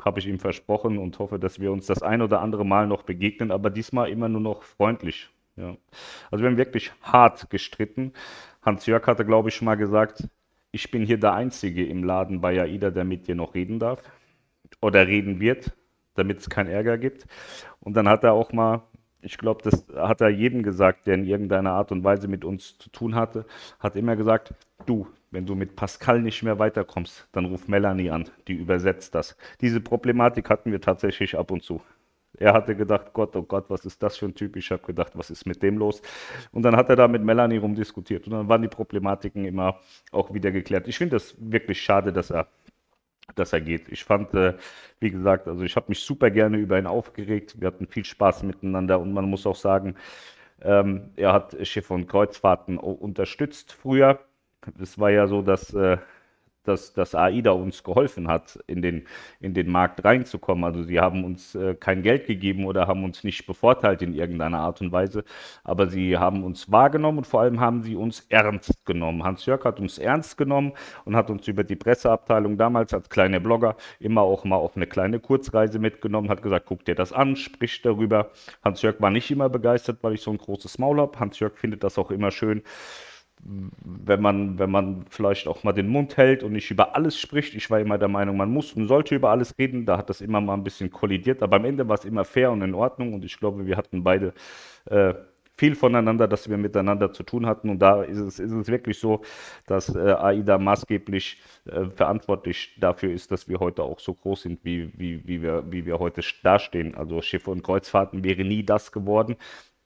habe 0.00 0.18
ich 0.18 0.26
ihm 0.26 0.38
versprochen 0.38 0.98
und 0.98 1.18
hoffe, 1.18 1.38
dass 1.38 1.60
wir 1.60 1.72
uns 1.72 1.86
das 1.86 2.02
ein 2.02 2.22
oder 2.22 2.40
andere 2.40 2.64
Mal 2.64 2.86
noch 2.86 3.02
begegnen, 3.02 3.50
aber 3.50 3.70
diesmal 3.70 4.10
immer 4.10 4.28
nur 4.28 4.40
noch 4.40 4.62
freundlich. 4.62 5.30
Ja. 5.56 5.76
Also 6.30 6.42
wir 6.44 6.50
haben 6.50 6.56
wirklich 6.56 6.92
hart 7.02 7.50
gestritten. 7.50 8.12
Hans-Jörg 8.62 9.06
hatte, 9.06 9.24
glaube 9.24 9.48
ich, 9.48 9.56
schon 9.56 9.66
mal 9.66 9.76
gesagt, 9.76 10.28
ich 10.70 10.90
bin 10.90 11.04
hier 11.04 11.18
der 11.18 11.34
Einzige 11.34 11.86
im 11.86 12.04
Laden 12.04 12.40
bei 12.40 12.60
AIDA, 12.60 12.90
der 12.90 13.04
mit 13.04 13.26
dir 13.26 13.34
noch 13.34 13.54
reden 13.54 13.78
darf 13.78 14.02
oder 14.80 15.06
reden 15.06 15.40
wird, 15.40 15.72
damit 16.14 16.40
es 16.40 16.50
keinen 16.50 16.68
Ärger 16.68 16.98
gibt. 16.98 17.26
Und 17.80 17.94
dann 17.94 18.08
hat 18.08 18.22
er 18.24 18.34
auch 18.34 18.52
mal 18.52 18.82
ich 19.20 19.38
glaube, 19.38 19.62
das 19.62 19.84
hat 19.96 20.20
er 20.20 20.28
jedem 20.28 20.62
gesagt, 20.62 21.06
der 21.06 21.14
in 21.14 21.24
irgendeiner 21.24 21.72
Art 21.72 21.92
und 21.92 22.04
Weise 22.04 22.28
mit 22.28 22.44
uns 22.44 22.78
zu 22.78 22.88
tun 22.90 23.14
hatte, 23.14 23.46
hat 23.80 23.96
immer 23.96 24.16
gesagt, 24.16 24.54
du, 24.86 25.06
wenn 25.30 25.46
du 25.46 25.54
mit 25.54 25.76
Pascal 25.76 26.22
nicht 26.22 26.42
mehr 26.42 26.58
weiterkommst, 26.58 27.28
dann 27.32 27.46
ruf 27.46 27.68
Melanie 27.68 28.10
an, 28.10 28.28
die 28.46 28.54
übersetzt 28.54 29.14
das. 29.14 29.36
Diese 29.60 29.80
Problematik 29.80 30.50
hatten 30.50 30.72
wir 30.72 30.80
tatsächlich 30.80 31.36
ab 31.36 31.50
und 31.50 31.62
zu. 31.62 31.80
Er 32.38 32.52
hatte 32.52 32.76
gedacht, 32.76 33.12
Gott, 33.14 33.34
oh 33.36 33.42
Gott, 33.42 33.68
was 33.68 33.84
ist 33.84 34.02
das 34.02 34.16
für 34.16 34.26
ein 34.26 34.34
Typ? 34.34 34.56
Ich 34.56 34.70
habe 34.70 34.82
gedacht, 34.82 35.12
was 35.14 35.30
ist 35.30 35.46
mit 35.46 35.62
dem 35.62 35.78
los? 35.78 36.02
Und 36.52 36.62
dann 36.62 36.76
hat 36.76 36.88
er 36.88 36.96
da 36.96 37.08
mit 37.08 37.22
Melanie 37.22 37.56
rumdiskutiert 37.56 38.26
und 38.26 38.32
dann 38.32 38.48
waren 38.48 38.62
die 38.62 38.68
Problematiken 38.68 39.44
immer 39.44 39.80
auch 40.12 40.32
wieder 40.32 40.52
geklärt. 40.52 40.86
Ich 40.88 40.98
finde 40.98 41.16
es 41.16 41.34
wirklich 41.38 41.82
schade, 41.82 42.12
dass 42.12 42.30
er 42.30 42.48
dass 43.34 43.52
er 43.52 43.60
geht. 43.60 43.88
Ich 43.90 44.04
fand, 44.04 44.32
äh, 44.34 44.54
wie 45.00 45.10
gesagt, 45.10 45.48
also 45.48 45.62
ich 45.62 45.76
habe 45.76 45.86
mich 45.88 46.00
super 46.00 46.30
gerne 46.30 46.56
über 46.56 46.78
ihn 46.78 46.86
aufgeregt. 46.86 47.60
Wir 47.60 47.68
hatten 47.68 47.86
viel 47.86 48.04
Spaß 48.04 48.42
miteinander 48.42 48.98
und 49.00 49.12
man 49.12 49.26
muss 49.28 49.46
auch 49.46 49.56
sagen, 49.56 49.96
ähm, 50.62 51.10
er 51.16 51.32
hat 51.32 51.56
Schiff- 51.66 51.90
und 51.90 52.08
Kreuzfahrten 52.08 52.78
unterstützt 52.78 53.72
früher. 53.72 54.20
Es 54.80 54.98
war 54.98 55.10
ja 55.10 55.26
so, 55.26 55.42
dass, 55.42 55.72
äh, 55.74 55.98
dass, 56.64 56.92
dass 56.92 57.14
AIDA 57.14 57.52
uns 57.52 57.82
geholfen 57.82 58.28
hat, 58.28 58.58
in 58.66 58.82
den, 58.82 59.06
in 59.40 59.54
den 59.54 59.70
Markt 59.70 60.04
reinzukommen. 60.04 60.64
Also 60.64 60.82
sie 60.82 61.00
haben 61.00 61.24
uns 61.24 61.54
äh, 61.54 61.74
kein 61.74 62.02
Geld 62.02 62.26
gegeben 62.26 62.66
oder 62.66 62.86
haben 62.86 63.04
uns 63.04 63.24
nicht 63.24 63.46
bevorteilt 63.46 64.02
in 64.02 64.14
irgendeiner 64.14 64.58
Art 64.60 64.80
und 64.80 64.92
Weise, 64.92 65.24
aber 65.64 65.86
sie 65.88 66.18
haben 66.18 66.44
uns 66.44 66.70
wahrgenommen 66.70 67.18
und 67.18 67.26
vor 67.26 67.40
allem 67.40 67.60
haben 67.60 67.82
sie 67.82 67.96
uns 67.96 68.26
ernst 68.28 68.84
genommen. 68.84 69.24
Hans-Jörg 69.24 69.64
hat 69.64 69.80
uns 69.80 69.98
ernst 69.98 70.36
genommen 70.36 70.72
und 71.04 71.16
hat 71.16 71.30
uns 71.30 71.48
über 71.48 71.64
die 71.64 71.76
Presseabteilung 71.76 72.58
damals 72.58 72.92
als 72.92 73.08
kleiner 73.08 73.40
Blogger 73.40 73.76
immer 73.98 74.22
auch 74.22 74.44
mal 74.44 74.56
auf 74.56 74.76
eine 74.76 74.86
kleine 74.86 75.20
Kurzreise 75.20 75.78
mitgenommen, 75.78 76.28
hat 76.28 76.42
gesagt, 76.42 76.66
guck 76.66 76.84
dir 76.84 76.94
das 76.94 77.12
an, 77.12 77.36
sprich 77.36 77.80
darüber. 77.82 78.30
Hans-Jörg 78.62 79.00
war 79.00 79.10
nicht 79.10 79.30
immer 79.30 79.48
begeistert, 79.48 79.98
weil 80.02 80.14
ich 80.14 80.20
so 80.22 80.30
ein 80.30 80.38
großes 80.38 80.78
Maul 80.78 81.00
habe. 81.00 81.18
Hans-Jörg 81.18 81.56
findet 81.56 81.82
das 81.82 81.98
auch 81.98 82.10
immer 82.10 82.30
schön, 82.30 82.62
wenn 83.40 84.20
man, 84.20 84.58
wenn 84.58 84.70
man 84.70 85.04
vielleicht 85.10 85.46
auch 85.46 85.64
mal 85.64 85.72
den 85.72 85.88
Mund 85.88 86.16
hält 86.16 86.42
und 86.42 86.52
nicht 86.52 86.70
über 86.70 86.94
alles 86.96 87.18
spricht. 87.18 87.54
Ich 87.54 87.70
war 87.70 87.80
immer 87.80 87.98
der 87.98 88.08
Meinung, 88.08 88.36
man 88.36 88.52
muss 88.52 88.72
und 88.72 88.86
sollte 88.86 89.14
über 89.14 89.30
alles 89.30 89.54
reden. 89.58 89.86
Da 89.86 89.98
hat 89.98 90.10
das 90.10 90.20
immer 90.20 90.40
mal 90.40 90.54
ein 90.54 90.64
bisschen 90.64 90.90
kollidiert. 90.90 91.42
Aber 91.42 91.56
am 91.56 91.64
Ende 91.64 91.88
war 91.88 91.98
es 91.98 92.04
immer 92.04 92.24
fair 92.24 92.50
und 92.50 92.62
in 92.62 92.74
Ordnung. 92.74 93.14
Und 93.14 93.24
ich 93.24 93.38
glaube, 93.38 93.66
wir 93.66 93.76
hatten 93.76 94.02
beide 94.02 94.32
äh, 94.86 95.14
viel 95.58 95.74
voneinander, 95.74 96.28
dass 96.28 96.48
wir 96.48 96.56
miteinander 96.56 97.12
zu 97.12 97.24
tun 97.24 97.44
hatten. 97.46 97.68
Und 97.68 97.80
da 97.80 98.02
ist 98.04 98.18
es, 98.18 98.38
ist 98.38 98.52
es 98.52 98.68
wirklich 98.68 98.98
so, 98.98 99.22
dass 99.66 99.94
äh, 99.94 99.98
AIDA 99.98 100.56
maßgeblich 100.56 101.40
äh, 101.66 101.86
verantwortlich 101.86 102.76
dafür 102.80 103.12
ist, 103.12 103.32
dass 103.32 103.48
wir 103.48 103.58
heute 103.58 103.82
auch 103.82 103.98
so 103.98 104.14
groß 104.14 104.42
sind, 104.42 104.64
wie, 104.64 104.92
wie, 104.96 105.26
wie, 105.26 105.42
wir, 105.42 105.64
wie 105.70 105.84
wir 105.84 105.98
heute 105.98 106.22
dastehen. 106.42 106.94
Also 106.94 107.20
Schiffe 107.22 107.50
und 107.50 107.64
Kreuzfahrten 107.64 108.22
wäre 108.22 108.44
nie 108.44 108.62
das 108.62 108.92
geworden, 108.92 109.36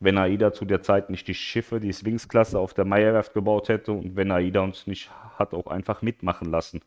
wenn 0.02 0.18
AIDA 0.18 0.52
zu 0.52 0.64
der 0.64 0.82
Zeit 0.82 1.11
nicht 1.11 1.28
die 1.28 1.35
Schiffe, 1.35 1.80
die 1.80 1.92
Swings-Klasse 1.92 2.59
auf 2.59 2.75
der 2.75 2.85
Meierwerft 2.85 3.35
gebaut 3.35 3.68
hätte 3.68 3.92
und 3.92 4.16
wenn 4.16 4.30
AIDA 4.30 4.61
uns 4.61 4.87
nicht 4.87 5.11
hat 5.38 5.54
auch 5.54 5.66
einfach 5.66 6.02
mitmachen 6.02 6.50
lassen. 6.50 6.80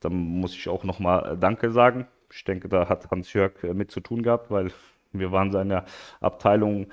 Dann 0.00 0.14
muss 0.14 0.54
ich 0.54 0.68
auch 0.68 0.84
nochmal 0.84 1.32
äh, 1.32 1.36
Danke 1.36 1.70
sagen. 1.70 2.06
Ich 2.32 2.44
denke, 2.44 2.68
da 2.68 2.88
hat 2.88 3.10
Hans-Jörg 3.10 3.52
äh, 3.64 3.74
mit 3.74 3.90
zu 3.90 4.00
tun 4.00 4.22
gehabt, 4.22 4.50
weil 4.50 4.70
wir 5.12 5.32
waren 5.32 5.50
seiner 5.50 5.84
Abteilung 6.20 6.86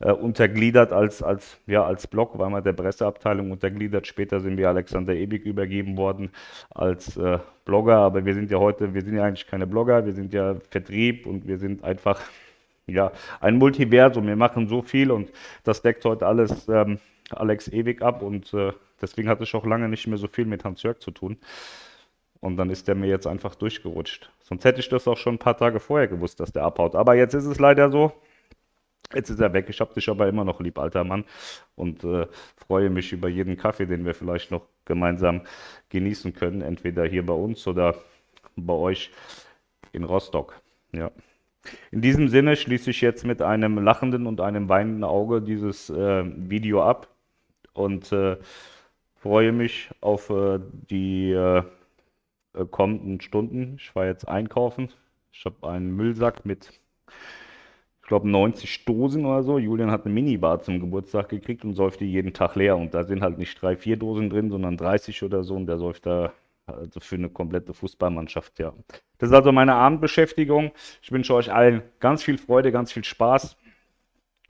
äh, 0.00 0.12
untergliedert 0.12 0.92
als, 0.92 1.22
als, 1.22 1.58
ja, 1.66 1.84
als 1.84 2.06
Block, 2.06 2.38
waren 2.38 2.52
wir 2.52 2.62
der 2.62 2.72
Presseabteilung 2.72 3.50
untergliedert. 3.50 4.06
Später 4.06 4.40
sind 4.40 4.56
wir 4.56 4.68
Alexander 4.68 5.14
Ebig 5.14 5.44
übergeben 5.44 5.96
worden 5.96 6.30
als 6.70 7.16
äh, 7.16 7.38
Blogger, 7.64 7.98
aber 7.98 8.24
wir 8.24 8.34
sind 8.34 8.50
ja 8.50 8.58
heute, 8.58 8.94
wir 8.94 9.02
sind 9.02 9.16
ja 9.16 9.24
eigentlich 9.24 9.46
keine 9.46 9.66
Blogger, 9.66 10.04
wir 10.06 10.14
sind 10.14 10.32
ja 10.32 10.56
Vertrieb 10.70 11.26
und 11.26 11.46
wir 11.46 11.58
sind 11.58 11.84
einfach 11.84 12.20
ja, 12.92 13.12
ein 13.40 13.56
Multiversum. 13.56 14.26
Wir 14.26 14.36
machen 14.36 14.68
so 14.68 14.82
viel 14.82 15.10
und 15.10 15.30
das 15.64 15.82
deckt 15.82 16.04
heute 16.04 16.26
alles 16.26 16.68
ähm, 16.68 16.98
Alex 17.30 17.68
ewig 17.68 18.02
ab 18.02 18.22
und 18.22 18.52
äh, 18.54 18.72
deswegen 19.00 19.28
hatte 19.28 19.44
ich 19.44 19.54
auch 19.54 19.66
lange 19.66 19.88
nicht 19.88 20.06
mehr 20.06 20.18
so 20.18 20.28
viel 20.28 20.46
mit 20.46 20.64
Hans-Jörg 20.64 20.98
zu 20.98 21.10
tun. 21.10 21.38
Und 22.40 22.56
dann 22.56 22.70
ist 22.70 22.88
der 22.88 22.94
mir 22.94 23.06
jetzt 23.06 23.26
einfach 23.26 23.54
durchgerutscht. 23.54 24.30
Sonst 24.42 24.64
hätte 24.64 24.80
ich 24.80 24.88
das 24.88 25.06
auch 25.06 25.18
schon 25.18 25.34
ein 25.34 25.38
paar 25.38 25.56
Tage 25.56 25.78
vorher 25.78 26.08
gewusst, 26.08 26.40
dass 26.40 26.52
der 26.52 26.64
abhaut. 26.64 26.94
Aber 26.94 27.14
jetzt 27.14 27.34
ist 27.34 27.44
es 27.44 27.58
leider 27.58 27.90
so. 27.90 28.12
Jetzt 29.14 29.28
ist 29.28 29.40
er 29.40 29.52
weg. 29.52 29.66
Ich 29.68 29.80
habe 29.80 29.92
dich 29.92 30.08
aber 30.08 30.26
immer 30.28 30.44
noch 30.44 30.60
lieb, 30.60 30.78
alter 30.78 31.04
Mann. 31.04 31.24
Und 31.74 32.02
äh, 32.04 32.26
freue 32.56 32.88
mich 32.88 33.12
über 33.12 33.28
jeden 33.28 33.56
Kaffee, 33.58 33.86
den 33.86 34.06
wir 34.06 34.14
vielleicht 34.14 34.50
noch 34.50 34.62
gemeinsam 34.86 35.42
genießen 35.90 36.32
können. 36.32 36.62
Entweder 36.62 37.04
hier 37.04 37.26
bei 37.26 37.34
uns 37.34 37.66
oder 37.66 37.96
bei 38.56 38.74
euch 38.74 39.10
in 39.92 40.04
Rostock. 40.04 40.60
Ja. 40.92 41.10
In 41.90 42.00
diesem 42.00 42.28
Sinne 42.28 42.56
schließe 42.56 42.90
ich 42.90 43.00
jetzt 43.00 43.24
mit 43.24 43.42
einem 43.42 43.78
lachenden 43.78 44.26
und 44.26 44.40
einem 44.40 44.68
weinenden 44.68 45.04
Auge 45.04 45.42
dieses 45.42 45.90
äh, 45.90 46.24
Video 46.24 46.82
ab 46.82 47.08
und 47.74 48.12
äh, 48.12 48.36
freue 49.16 49.52
mich 49.52 49.90
auf 50.00 50.30
äh, 50.30 50.58
die 50.90 51.32
äh, 51.32 51.62
kommenden 52.70 53.20
Stunden. 53.20 53.76
Ich 53.78 53.94
war 53.94 54.06
jetzt 54.06 54.26
einkaufen. 54.28 54.88
Ich 55.32 55.44
habe 55.44 55.68
einen 55.68 55.94
Müllsack 55.94 56.44
mit, 56.44 56.80
ich 58.02 58.08
glaube, 58.08 58.28
90 58.28 58.84
Dosen 58.84 59.24
oder 59.24 59.42
so. 59.42 59.58
Julian 59.58 59.90
hat 59.90 60.04
eine 60.04 60.14
Minibar 60.14 60.60
zum 60.62 60.80
Geburtstag 60.80 61.28
gekriegt 61.28 61.64
und 61.64 61.74
säuft 61.74 62.00
die 62.00 62.10
jeden 62.10 62.32
Tag 62.32 62.56
leer. 62.56 62.76
Und 62.76 62.94
da 62.94 63.04
sind 63.04 63.22
halt 63.22 63.38
nicht 63.38 63.60
drei, 63.60 63.76
vier 63.76 63.96
Dosen 63.96 64.30
drin, 64.30 64.50
sondern 64.50 64.76
30 64.76 65.22
oder 65.22 65.44
so. 65.44 65.54
Und 65.54 65.66
der 65.66 65.78
säuft 65.78 66.06
da 66.06 66.32
also 66.70 67.00
für 67.00 67.16
eine 67.16 67.28
komplette 67.28 67.74
Fußballmannschaft, 67.74 68.58
ja. 68.58 68.72
Das 69.18 69.30
ist 69.30 69.34
also 69.34 69.52
meine 69.52 69.74
Abendbeschäftigung. 69.74 70.72
Ich 71.02 71.12
wünsche 71.12 71.34
euch 71.34 71.52
allen 71.52 71.82
ganz 72.00 72.22
viel 72.22 72.38
Freude, 72.38 72.72
ganz 72.72 72.92
viel 72.92 73.04
Spaß. 73.04 73.56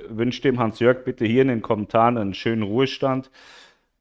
Wünsche 0.09 0.43
dem 0.43 0.59
Hans-Jörg 0.59 1.05
bitte 1.05 1.27
hier 1.27 1.43
in 1.43 1.49
den 1.49 1.62
Kommentaren 1.62 2.17
einen 2.17 2.35
schönen 2.35 2.62
Ruhestand, 2.62 3.31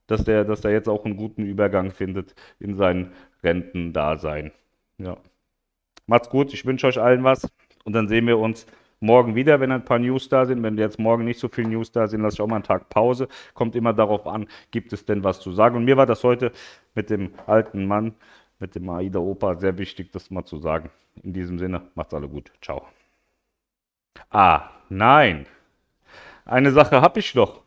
dass 0.06 0.24
der, 0.24 0.44
dass 0.44 0.62
der 0.62 0.72
jetzt 0.72 0.88
auch 0.88 1.04
einen 1.04 1.16
guten 1.16 1.44
Übergang 1.44 1.90
findet 1.90 2.34
in 2.58 2.76
sein 2.76 3.12
Rentendasein. 3.42 4.52
Ja. 4.98 5.16
Macht's 6.06 6.30
gut, 6.30 6.52
ich 6.52 6.64
wünsche 6.64 6.86
euch 6.86 7.00
allen 7.00 7.24
was 7.24 7.48
und 7.84 7.92
dann 7.92 8.08
sehen 8.08 8.26
wir 8.26 8.38
uns 8.38 8.66
morgen 9.00 9.34
wieder, 9.34 9.60
wenn 9.60 9.72
ein 9.72 9.84
paar 9.84 9.98
News 9.98 10.28
da 10.28 10.46
sind. 10.46 10.62
Wenn 10.62 10.78
jetzt 10.78 10.98
morgen 10.98 11.24
nicht 11.24 11.40
so 11.40 11.48
viele 11.48 11.68
News 11.68 11.90
da 11.92 12.06
sind, 12.06 12.22
lasse 12.22 12.34
ich 12.34 12.40
auch 12.40 12.46
mal 12.46 12.56
einen 12.56 12.64
Tag 12.64 12.88
Pause. 12.88 13.28
Kommt 13.54 13.74
immer 13.74 13.92
darauf 13.92 14.26
an, 14.26 14.46
gibt 14.70 14.92
es 14.92 15.04
denn 15.04 15.24
was 15.24 15.40
zu 15.40 15.52
sagen. 15.52 15.76
Und 15.76 15.84
mir 15.84 15.96
war 15.96 16.06
das 16.06 16.22
heute 16.22 16.52
mit 16.94 17.10
dem 17.10 17.32
alten 17.46 17.86
Mann, 17.86 18.14
mit 18.58 18.74
dem 18.74 18.88
AIDA 18.88 19.18
Opa, 19.18 19.56
sehr 19.56 19.78
wichtig, 19.78 20.12
das 20.12 20.30
mal 20.30 20.44
zu 20.44 20.58
sagen. 20.58 20.90
In 21.22 21.32
diesem 21.32 21.58
Sinne, 21.58 21.82
macht's 21.94 22.14
alle 22.14 22.28
gut. 22.28 22.52
Ciao. 22.62 22.86
Ah, 24.30 24.70
nein. 24.88 25.46
Eine 26.44 26.72
Sache 26.72 27.00
habe 27.00 27.20
ich 27.20 27.34
noch. 27.34 27.62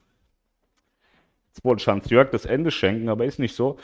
Jetzt 1.54 1.64
wollte 1.64 1.86
Hans-Jörg 1.86 2.32
das 2.32 2.46
Ende 2.46 2.72
schenken, 2.72 3.10
aber 3.10 3.26
ist 3.26 3.38
nicht 3.38 3.56
so. 3.56 3.78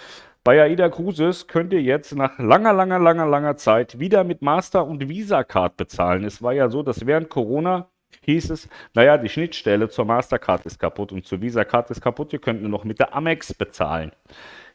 Bei 0.44 0.60
AIDA 0.60 0.90
Cruises 0.90 1.46
könnt 1.48 1.72
ihr 1.72 1.84
jetzt 1.84 2.16
nach 2.16 2.40
langer, 2.40 2.74
langer, 2.74 2.98
langer, 2.98 3.28
langer 3.28 3.58
Zeit 3.58 4.00
wieder 4.00 4.24
mit 4.24 4.42
Master- 4.42 4.88
und 4.88 5.08
Visa-Card 5.08 5.78
bezahlen. 5.78 6.24
Es 6.24 6.42
war 6.42 6.54
ja 6.54 6.70
so, 6.70 6.82
dass 6.82 7.06
während 7.06 7.30
Corona 7.30 7.88
hieß 8.22 8.50
es, 8.50 8.70
naja, 8.96 9.20
die 9.20 9.30
Schnittstelle 9.30 9.88
zur 9.88 10.06
Mastercard 10.06 10.66
ist 10.66 10.80
kaputt 10.80 11.12
und 11.12 11.28
zur 11.28 11.42
Visa-Card 11.42 11.92
ist 11.92 12.02
kaputt, 12.02 12.34
ihr 12.34 12.40
könnt 12.40 12.62
nur 12.62 12.72
noch 12.72 12.86
mit 12.86 12.98
der 12.98 13.14
Amex 13.14 13.54
bezahlen. 13.54 14.14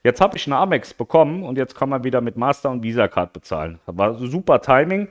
Jetzt 0.04 0.20
habe 0.20 0.36
ich 0.36 0.46
eine 0.46 0.56
Amex 0.56 0.94
bekommen 0.94 1.42
und 1.42 1.58
jetzt 1.58 1.74
kann 1.74 1.88
man 1.88 2.04
wieder 2.04 2.20
mit 2.20 2.36
Master- 2.36 2.70
und 2.70 2.84
Visa-Card 2.84 3.32
bezahlen. 3.32 3.80
Das 3.86 3.98
war 3.98 4.14
super 4.14 4.60
Timing. 4.60 5.08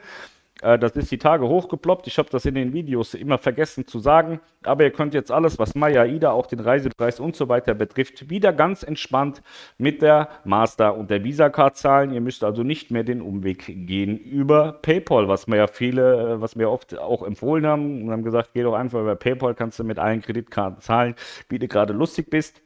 Äh, 0.63 0.79
das 0.79 0.95
ist 0.95 1.11
die 1.11 1.17
Tage 1.17 1.47
hochgeploppt. 1.47 2.07
Ich 2.07 2.17
habe 2.17 2.29
das 2.29 2.45
in 2.45 2.55
den 2.55 2.73
Videos 2.73 3.13
immer 3.13 3.37
vergessen 3.37 3.85
zu 3.85 3.99
sagen. 3.99 4.39
Aber 4.63 4.83
ihr 4.83 4.91
könnt 4.91 5.13
jetzt 5.13 5.31
alles, 5.31 5.59
was 5.59 5.75
Maya, 5.75 6.05
Ida, 6.05 6.31
auch 6.31 6.47
den 6.47 6.61
Reisepreis 6.61 7.19
und 7.19 7.35
so 7.35 7.49
weiter 7.49 7.73
betrifft, 7.73 8.29
wieder 8.29 8.53
ganz 8.53 8.83
entspannt 8.83 9.41
mit 9.77 10.01
der 10.01 10.29
Master- 10.45 10.95
und 10.95 11.09
der 11.09 11.23
Visa-Card 11.23 11.75
zahlen. 11.75 12.13
Ihr 12.13 12.21
müsst 12.21 12.43
also 12.43 12.63
nicht 12.63 12.91
mehr 12.91 13.03
den 13.03 13.21
Umweg 13.21 13.65
gehen 13.87 14.17
über 14.17 14.73
PayPal, 14.81 15.27
was 15.27 15.47
mir 15.47 15.57
ja 15.57 15.67
viele, 15.67 16.35
äh, 16.35 16.41
was 16.41 16.55
mir 16.55 16.69
oft 16.69 16.97
auch 16.97 17.23
empfohlen 17.23 17.65
haben 17.67 18.03
und 18.03 18.11
haben 18.11 18.23
gesagt, 18.23 18.51
geh 18.53 18.63
doch 18.63 18.73
einfach 18.73 19.01
über 19.01 19.15
PayPal, 19.15 19.53
kannst 19.55 19.79
du 19.79 19.83
mit 19.83 19.99
allen 19.99 20.21
Kreditkarten 20.21 20.81
zahlen, 20.81 21.15
wie 21.49 21.59
du 21.59 21.67
gerade 21.67 21.93
lustig 21.93 22.29
bist. 22.29 22.61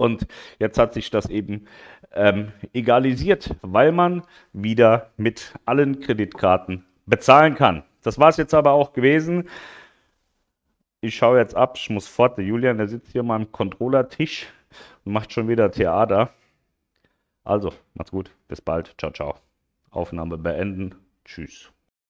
Und 0.00 0.26
jetzt 0.58 0.78
hat 0.78 0.94
sich 0.94 1.10
das 1.10 1.28
eben 1.28 1.66
ähm, 2.14 2.52
egalisiert, 2.72 3.54
weil 3.60 3.92
man 3.92 4.22
wieder 4.54 5.10
mit 5.18 5.52
allen 5.66 6.00
Kreditkarten 6.00 6.86
bezahlen 7.04 7.54
kann. 7.54 7.82
Das 8.00 8.18
war 8.18 8.30
es 8.30 8.38
jetzt 8.38 8.54
aber 8.54 8.72
auch 8.72 8.94
gewesen. 8.94 9.50
Ich 11.02 11.16
schaue 11.16 11.38
jetzt 11.38 11.54
ab, 11.54 11.76
ich 11.76 11.90
muss 11.90 12.08
fort. 12.08 12.38
Der 12.38 12.46
Julian, 12.46 12.78
der 12.78 12.88
sitzt 12.88 13.12
hier 13.12 13.22
mal 13.22 13.36
am 13.36 13.52
Controllertisch 13.52 14.46
und 15.04 15.12
macht 15.12 15.34
schon 15.34 15.48
wieder 15.48 15.70
Theater. 15.70 16.30
Also, 17.44 17.70
macht's 17.92 18.10
gut, 18.10 18.30
bis 18.48 18.62
bald, 18.62 18.94
ciao, 18.96 19.12
ciao. 19.12 19.34
Aufnahme 19.90 20.38
beenden, 20.38 20.94
tschüss. 21.26 21.70